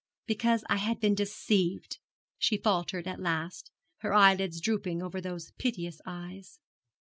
[0.25, 1.99] 'Because I had been deceived,'
[2.39, 3.69] she faltered at last,
[3.99, 6.59] her eyelids drooping over those piteous eyes.